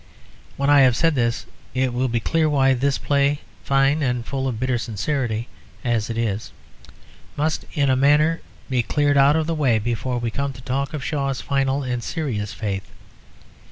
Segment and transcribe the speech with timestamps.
[0.57, 1.45] When I have said this
[1.75, 5.47] it will be clear why this play, fine and full of bitter sincerity
[5.83, 6.51] as it is,
[7.37, 10.95] must in a manner be cleared out of the way before we come to talk
[10.95, 12.89] of Shaw's final and serious faith.